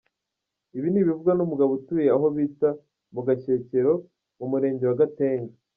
Ibi 0.77 0.87
ni 0.89 0.99
ibivugwa 1.01 1.31
n’umugabo 1.35 1.71
utuye 1.79 2.07
aho 2.15 2.25
bita 2.35 2.69
mu 3.13 3.21
Gashyekero 3.27 3.93
mu 4.37 4.45
Murenge 4.51 4.83
wa 4.87 4.99
Gatenga. 5.01 5.53